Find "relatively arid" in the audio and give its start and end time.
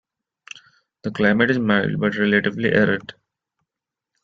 2.15-3.13